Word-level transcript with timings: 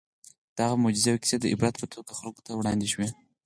د 0.55 0.57
هغه 0.65 0.77
معجزې 0.83 1.09
او 1.13 1.21
کیسې 1.21 1.37
د 1.39 1.45
عبرت 1.53 1.75
په 1.81 1.87
توګه 1.93 2.11
خلکو 2.19 2.41
ته 2.45 2.51
وړاندې 2.55 2.87
شوي. 2.93 3.07